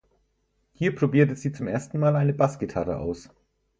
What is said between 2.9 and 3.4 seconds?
aus.